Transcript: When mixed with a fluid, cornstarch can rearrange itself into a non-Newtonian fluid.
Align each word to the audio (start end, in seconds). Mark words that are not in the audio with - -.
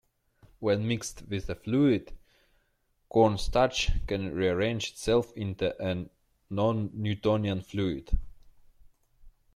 When 0.57 0.87
mixed 0.87 1.27
with 1.27 1.47
a 1.51 1.53
fluid, 1.53 2.13
cornstarch 3.07 3.91
can 4.07 4.33
rearrange 4.33 4.93
itself 4.93 5.31
into 5.37 5.79
a 5.79 6.09
non-Newtonian 6.49 7.61
fluid. 7.61 8.09